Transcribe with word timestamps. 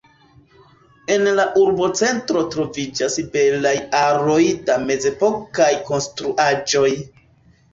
En 1.15 1.25
la 1.39 1.43
urbocentro 1.63 2.41
troviĝas 2.55 3.17
belaj 3.35 3.75
aroj 4.01 4.41
da 4.71 4.79
mezepokaj 4.89 5.71
konstruaĵoj. 5.91 6.91